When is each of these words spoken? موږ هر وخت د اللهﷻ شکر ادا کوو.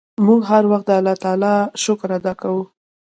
موږ 0.25 0.41
هر 0.51 0.63
وخت 0.71 0.85
د 0.87 0.91
اللهﷻ 0.99 1.43
شکر 1.83 2.09
ادا 2.17 2.33
کوو. 2.41 2.63